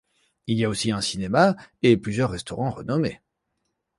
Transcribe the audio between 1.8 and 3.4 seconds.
et plusieurs restaurants renommés.